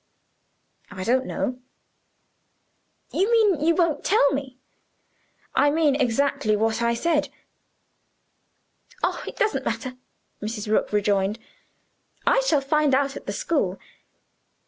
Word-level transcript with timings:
"I 0.89 1.03
don't 1.03 1.27
know." 1.27 1.59
"You 3.11 3.31
mean 3.31 3.61
you 3.63 3.75
won't 3.75 4.03
tell 4.03 4.31
me." 4.33 4.57
"I 5.53 5.69
mean 5.69 5.93
exactly 5.95 6.55
what 6.55 6.81
I 6.81 6.93
have 6.93 6.97
said." 6.97 7.29
"Oh, 9.03 9.23
it 9.27 9.35
doesn't 9.35 9.63
matter," 9.63 9.97
Mrs. 10.41 10.67
Rook 10.67 10.91
rejoined; 10.91 11.37
"I 12.25 12.39
shall 12.39 12.61
find 12.61 12.95
out 12.95 13.15
at 13.15 13.27
the 13.27 13.31
school. 13.31 13.77